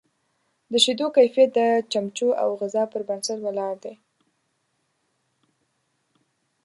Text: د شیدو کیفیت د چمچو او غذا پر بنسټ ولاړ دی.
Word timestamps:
د 0.71 0.73
شیدو 0.83 1.07
کیفیت 1.15 1.49
د 1.57 1.59
چمچو 1.91 2.29
او 2.41 2.49
غذا 2.61 2.83
پر 2.91 3.01
بنسټ 3.07 3.39
ولاړ 3.43 3.75
دی. 3.83 3.95